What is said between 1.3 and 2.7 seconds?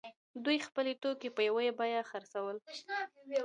په یوه بیه خرڅول.